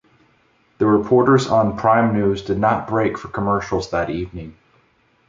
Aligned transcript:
The 0.79 0.87
reporters 0.87 1.45
on 1.47 1.77
"Prime 1.77 2.11
News" 2.15 2.41
did 2.41 2.57
not 2.57 2.87
break 2.87 3.19
for 3.19 3.27
commercials 3.27 3.91
that 3.91 4.09
evening. 4.09 4.57